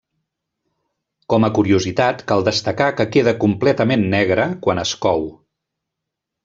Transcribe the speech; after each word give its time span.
Com 1.33 1.45
a 1.49 1.51
curiositat 1.57 2.25
cal 2.33 2.47
destacar 2.49 2.89
que 3.01 3.07
queda 3.17 3.37
completament 3.47 4.09
negre 4.19 4.51
quan 4.65 4.87
es 4.89 4.99
cou. 5.09 5.27